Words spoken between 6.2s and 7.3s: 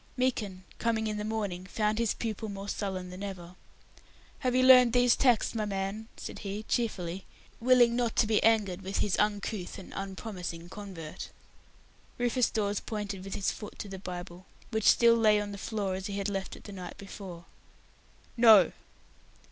he, cheerfully,